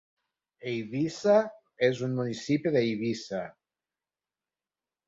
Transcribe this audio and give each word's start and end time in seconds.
Eivissa 0.71 1.35
és 1.89 2.01
un 2.09 2.17
municipi 2.23 2.75
d'Eivissa. 2.79 3.47